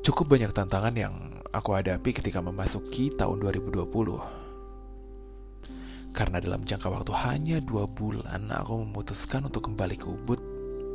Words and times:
Cukup 0.00 0.32
banyak 0.32 0.56
tantangan 0.56 0.96
yang 0.96 1.12
aku 1.52 1.76
hadapi 1.76 2.16
ketika 2.16 2.40
memasuki 2.40 3.12
tahun 3.12 3.36
2020. 3.36 3.84
Karena 6.16 6.40
dalam 6.40 6.64
jangka 6.64 6.88
waktu 6.88 7.12
hanya 7.28 7.60
dua 7.60 7.84
bulan, 7.84 8.48
aku 8.48 8.80
memutuskan 8.88 9.44
untuk 9.44 9.68
kembali 9.68 10.00
ke 10.00 10.08
Ubud 10.08 10.40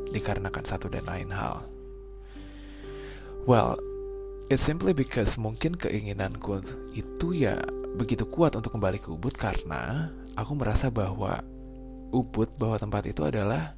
dikarenakan 0.09 0.65
satu 0.65 0.89
dan 0.89 1.05
lain 1.05 1.29
hal. 1.29 1.61
Well, 3.45 3.77
it's 4.49 4.65
simply 4.65 4.97
because 4.97 5.37
mungkin 5.37 5.77
keinginanku 5.77 6.65
itu 6.97 7.27
ya 7.29 7.61
begitu 8.01 8.25
kuat 8.25 8.57
untuk 8.57 8.73
kembali 8.73 8.97
ke 8.97 9.13
Ubud 9.13 9.37
karena 9.37 10.09
aku 10.33 10.57
merasa 10.57 10.89
bahwa 10.89 11.45
Ubud, 12.09 12.49
bahwa 12.57 12.81
tempat 12.81 13.05
itu 13.05 13.21
adalah 13.21 13.77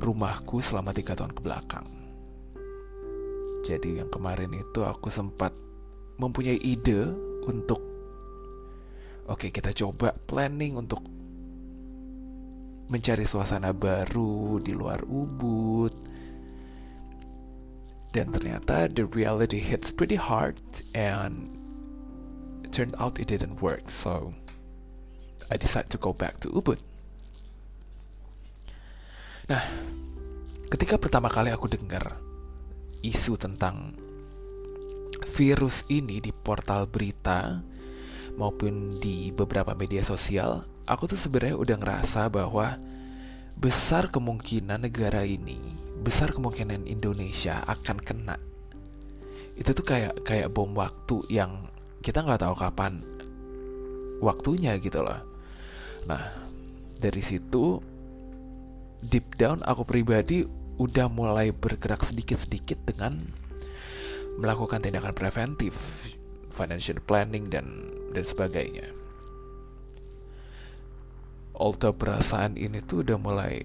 rumahku 0.00 0.64
selama 0.64 0.96
tiga 0.96 1.12
tahun 1.12 1.36
ke 1.36 1.40
belakang. 1.44 2.07
Jadi 3.68 4.00
yang 4.00 4.08
kemarin 4.08 4.48
itu 4.56 4.80
aku 4.80 5.12
sempat 5.12 5.52
mempunyai 6.16 6.56
ide 6.56 7.04
untuk 7.44 7.84
oke 9.28 9.44
okay, 9.44 9.52
kita 9.52 9.76
coba 9.76 10.16
planning 10.24 10.72
untuk 10.80 11.04
mencari 12.88 13.28
suasana 13.28 13.76
baru 13.76 14.56
di 14.56 14.72
luar 14.72 15.04
Ubud. 15.04 15.92
Dan 18.08 18.32
ternyata 18.32 18.88
the 18.88 19.04
reality 19.04 19.60
hits 19.60 19.92
pretty 19.92 20.16
hard 20.16 20.56
and 20.96 21.44
it 22.64 22.72
turned 22.72 22.96
out 22.96 23.20
it 23.20 23.28
didn't 23.28 23.60
work. 23.60 23.92
So 23.92 24.32
I 25.52 25.60
decided 25.60 25.92
to 25.92 26.00
go 26.00 26.16
back 26.16 26.40
to 26.40 26.48
Ubud. 26.48 26.80
Nah, 29.52 29.60
ketika 30.72 30.96
pertama 30.96 31.28
kali 31.28 31.52
aku 31.52 31.68
dengar 31.68 32.16
isu 33.02 33.38
tentang 33.38 33.94
virus 35.38 35.86
ini 35.90 36.18
di 36.18 36.34
portal 36.34 36.90
berita 36.90 37.62
maupun 38.38 38.90
di 39.02 39.34
beberapa 39.34 39.74
media 39.74 40.02
sosial, 40.06 40.62
aku 40.86 41.10
tuh 41.10 41.18
sebenarnya 41.18 41.58
udah 41.58 41.76
ngerasa 41.78 42.30
bahwa 42.30 42.78
besar 43.58 44.10
kemungkinan 44.14 44.86
negara 44.86 45.26
ini, 45.26 45.58
besar 46.02 46.30
kemungkinan 46.30 46.86
Indonesia 46.86 47.58
akan 47.66 47.98
kena. 47.98 48.38
Itu 49.58 49.74
tuh 49.74 49.82
kayak 49.82 50.22
kayak 50.22 50.54
bom 50.54 50.70
waktu 50.78 51.18
yang 51.34 51.58
kita 51.98 52.22
nggak 52.22 52.46
tahu 52.46 52.54
kapan 52.54 53.02
waktunya 54.22 54.78
gitu 54.78 55.02
loh. 55.02 55.18
Nah, 56.06 56.22
dari 57.02 57.22
situ 57.22 57.82
deep 59.02 59.34
down 59.38 59.62
aku 59.66 59.82
pribadi 59.86 60.46
udah 60.78 61.10
mulai 61.10 61.50
bergerak 61.50 62.06
sedikit-sedikit 62.06 62.78
dengan 62.86 63.18
melakukan 64.38 64.78
tindakan 64.78 65.12
preventif, 65.12 65.74
financial 66.54 67.02
planning 67.02 67.50
dan 67.50 67.66
dan 68.14 68.22
sebagainya. 68.22 68.86
Although 71.58 71.98
perasaan 71.98 72.54
ini 72.54 72.78
tuh 72.86 73.02
udah 73.02 73.18
mulai 73.18 73.58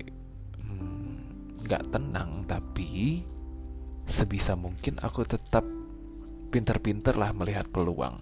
hmm, 0.57 1.53
nggak 1.69 1.83
hmm, 1.85 1.91
tenang, 1.93 2.31
tapi 2.49 3.21
sebisa 4.09 4.57
mungkin 4.57 4.97
aku 4.97 5.21
tetap 5.29 5.61
pinter-pinter 6.49 7.13
lah 7.13 7.29
melihat 7.37 7.69
peluang. 7.69 8.17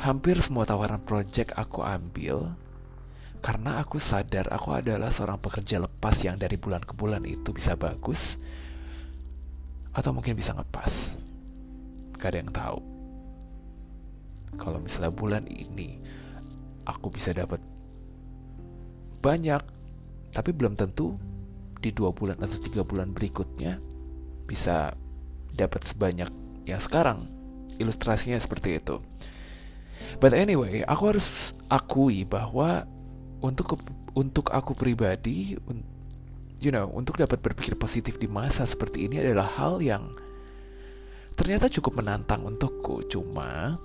Hampir 0.00 0.40
semua 0.40 0.64
tawaran 0.64 1.04
project 1.04 1.52
aku 1.52 1.84
ambil 1.84 2.48
karena 3.44 3.78
aku 3.82 4.00
sadar 4.00 4.48
aku 4.50 4.72
adalah 4.74 5.12
seorang 5.12 5.38
pekerja 5.38 5.78
yang 6.24 6.36
dari 6.40 6.56
bulan 6.56 6.80
ke 6.80 6.96
bulan 6.96 7.22
itu 7.28 7.52
bisa 7.52 7.76
bagus 7.76 8.40
atau 9.92 10.10
mungkin 10.14 10.38
bisa 10.38 10.54
ngepas. 10.54 11.16
Gak 12.18 12.34
ada 12.34 12.38
yang 12.40 12.52
tahu. 12.54 12.80
Kalau 14.58 14.78
misalnya 14.82 15.12
bulan 15.14 15.44
ini 15.46 16.00
aku 16.88 17.12
bisa 17.12 17.30
dapat 17.30 17.62
banyak, 19.22 19.62
tapi 20.32 20.50
belum 20.54 20.74
tentu 20.74 21.18
di 21.78 21.94
dua 21.94 22.10
bulan 22.10 22.38
atau 22.42 22.58
tiga 22.58 22.82
bulan 22.82 23.14
berikutnya 23.14 23.78
bisa 24.48 24.90
dapat 25.54 25.84
sebanyak 25.86 26.30
yang 26.66 26.80
sekarang. 26.82 27.20
Ilustrasinya 27.78 28.40
seperti 28.40 28.82
itu. 28.82 28.98
But 30.18 30.34
anyway, 30.34 30.82
aku 30.82 31.14
harus 31.14 31.54
akui 31.70 32.26
bahwa 32.26 32.82
untuk 33.38 33.78
untuk 34.18 34.50
aku 34.50 34.74
pribadi 34.74 35.54
you 36.58 36.74
know 36.74 36.90
untuk 36.90 37.18
dapat 37.18 37.38
berpikir 37.38 37.78
positif 37.78 38.18
di 38.18 38.26
masa 38.26 38.66
seperti 38.66 39.06
ini 39.06 39.22
adalah 39.22 39.46
hal 39.46 39.78
yang 39.78 40.10
ternyata 41.38 41.70
cukup 41.70 42.02
menantang 42.02 42.42
untukku. 42.42 43.06
Cuma 43.06 43.78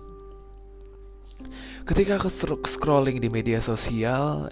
ketika 1.86 2.18
aku 2.18 2.30
scrolling 2.66 3.22
di 3.22 3.30
media 3.30 3.62
sosial 3.62 4.50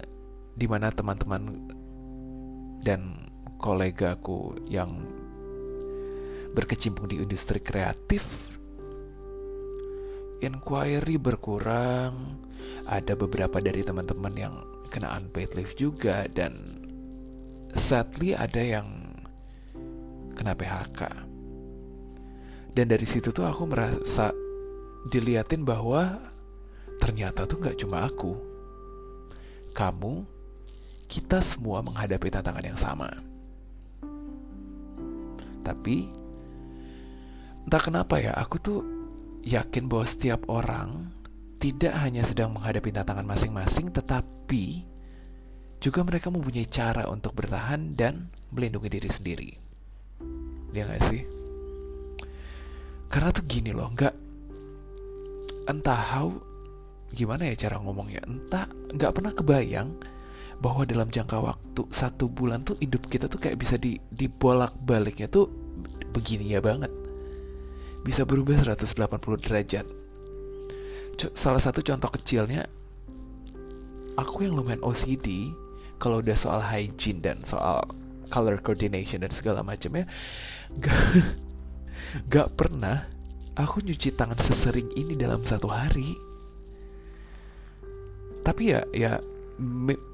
di 0.54 0.70
mana 0.70 0.94
teman-teman 0.94 1.50
dan 2.82 3.30
kolegaku 3.58 4.58
yang 4.70 4.90
berkecimpung 6.52 7.08
di 7.08 7.18
industri 7.18 7.58
kreatif 7.58 8.52
inquiry 10.42 11.16
berkurang. 11.16 12.38
Ada 12.90 13.14
beberapa 13.14 13.62
dari 13.62 13.86
teman-teman 13.86 14.34
yang 14.34 14.54
kena 14.90 15.14
unpaid 15.14 15.54
leave 15.54 15.72
juga 15.78 16.26
dan 16.34 16.50
sadly 17.76 18.36
ada 18.36 18.60
yang 18.60 18.86
kena 20.36 20.56
PHK. 20.56 21.00
Dan 22.72 22.88
dari 22.88 23.04
situ 23.04 23.32
tuh 23.36 23.44
aku 23.44 23.68
merasa 23.68 24.32
diliatin 25.12 25.64
bahwa 25.66 26.20
ternyata 26.96 27.44
tuh 27.44 27.60
nggak 27.60 27.78
cuma 27.84 28.08
aku. 28.08 28.32
Kamu, 29.72 30.24
kita 31.08 31.44
semua 31.44 31.84
menghadapi 31.84 32.28
tantangan 32.32 32.64
yang 32.64 32.80
sama. 32.80 33.08
Tapi 35.62 36.08
entah 37.68 37.82
kenapa 37.82 38.16
ya, 38.18 38.32
aku 38.36 38.56
tuh 38.56 38.80
yakin 39.44 39.86
bahwa 39.88 40.06
setiap 40.08 40.48
orang 40.48 41.12
tidak 41.60 41.94
hanya 42.02 42.26
sedang 42.26 42.56
menghadapi 42.56 42.90
tantangan 42.90 43.28
masing-masing, 43.28 43.92
tetapi 43.94 44.91
juga 45.82 46.06
mereka 46.06 46.30
mempunyai 46.30 46.70
cara 46.70 47.10
untuk 47.10 47.34
bertahan 47.34 47.90
dan 47.90 48.14
melindungi 48.54 48.86
diri 48.86 49.10
sendiri. 49.10 49.50
Ya 50.70 50.86
gak 50.86 51.02
sih? 51.10 51.26
Karena 53.10 53.34
tuh 53.34 53.44
gini 53.44 53.74
loh, 53.74 53.90
nggak 53.90 54.14
entah 55.68 56.00
how 56.14 56.32
gimana 57.12 57.50
ya 57.50 57.68
cara 57.68 57.76
ngomongnya, 57.82 58.22
entah 58.24 58.64
nggak 58.94 59.12
pernah 59.12 59.32
kebayang 59.34 59.90
bahwa 60.62 60.86
dalam 60.86 61.10
jangka 61.10 61.42
waktu 61.42 61.82
satu 61.90 62.30
bulan 62.30 62.62
tuh 62.62 62.78
hidup 62.78 63.02
kita 63.10 63.26
tuh 63.26 63.42
kayak 63.42 63.58
bisa 63.58 63.74
di 63.74 63.98
dibolak 64.14 64.70
baliknya 64.86 65.26
tuh 65.26 65.50
begini 66.14 66.54
ya 66.54 66.62
banget 66.62 66.88
bisa 68.06 68.22
berubah 68.22 68.62
180 68.62 69.18
derajat 69.42 69.86
salah 71.34 71.58
satu 71.58 71.82
contoh 71.82 72.10
kecilnya 72.14 72.62
aku 74.14 74.46
yang 74.46 74.54
lumayan 74.54 74.78
OCD 74.86 75.50
kalau 76.02 76.18
udah 76.18 76.34
soal 76.34 76.58
hygiene 76.58 77.22
dan 77.22 77.38
soal 77.46 77.78
color 78.26 78.58
coordination 78.58 79.22
dan 79.22 79.30
segala 79.30 79.62
macamnya 79.62 80.02
gak 80.82 80.98
gak 82.34 82.48
pernah 82.58 83.06
aku 83.54 83.84
nyuci 83.84 84.10
tangan 84.16 84.38
sesering 84.40 84.88
ini 84.96 85.14
dalam 85.14 85.44
satu 85.44 85.68
hari. 85.68 86.10
Tapi 88.42 88.74
ya 88.74 88.80
ya 88.90 89.22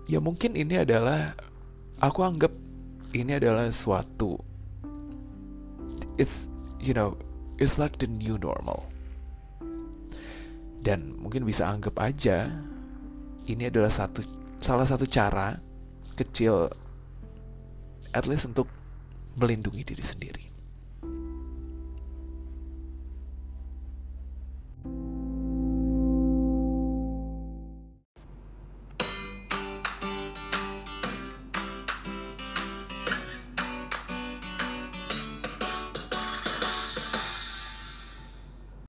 ya 0.05 0.19
mungkin 0.20 0.52
ini 0.58 0.85
adalah 0.85 1.32
aku 2.05 2.20
anggap 2.20 2.52
ini 3.17 3.40
adalah 3.40 3.73
suatu 3.73 4.37
it's 6.20 6.44
you 6.76 6.93
know 6.93 7.17
it's 7.56 7.81
like 7.81 7.96
the 7.96 8.11
new 8.20 8.37
normal. 8.37 8.85
Dan 10.85 11.17
mungkin 11.19 11.49
bisa 11.49 11.73
anggap 11.73 11.96
aja 11.96 12.46
ini 13.49 13.73
adalah 13.73 13.88
satu 13.88 14.20
salah 14.61 14.85
satu 14.85 15.08
cara 15.08 15.68
kecil 16.16 16.70
at 18.16 18.25
least 18.25 18.49
untuk 18.49 18.70
melindungi 19.38 19.84
diri 19.84 20.05
sendiri. 20.05 20.44